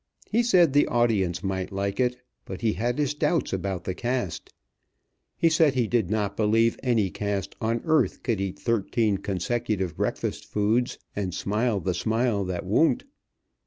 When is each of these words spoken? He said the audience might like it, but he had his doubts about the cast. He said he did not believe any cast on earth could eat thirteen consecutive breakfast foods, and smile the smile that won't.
He 0.31 0.41
said 0.41 0.73
the 0.73 0.87
audience 0.87 1.43
might 1.43 1.71
like 1.71 1.99
it, 1.99 2.17
but 2.43 2.61
he 2.61 2.73
had 2.73 2.97
his 2.97 3.13
doubts 3.13 3.53
about 3.53 3.83
the 3.83 3.93
cast. 3.93 4.51
He 5.37 5.47
said 5.47 5.75
he 5.75 5.85
did 5.85 6.09
not 6.09 6.35
believe 6.35 6.75
any 6.81 7.11
cast 7.11 7.55
on 7.61 7.81
earth 7.85 8.23
could 8.23 8.41
eat 8.41 8.57
thirteen 8.57 9.19
consecutive 9.19 9.95
breakfast 9.95 10.47
foods, 10.47 10.97
and 11.15 11.35
smile 11.35 11.79
the 11.79 11.93
smile 11.93 12.43
that 12.45 12.65
won't. 12.65 13.03